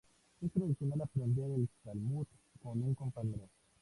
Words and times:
Es 0.41 0.51
tradicional 0.51 1.01
aprender 1.03 1.51
el 1.51 1.69
Talmud 1.83 2.25
con 2.63 2.81
un 2.81 2.95
compañero. 2.95 3.47